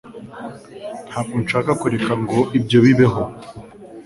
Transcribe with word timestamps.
Ntabwo 1.09 1.35
nshaka 1.43 1.71
kureka 1.81 2.13
ngo 2.21 2.39
ibyo 2.57 2.77
bibeho. 2.85 3.21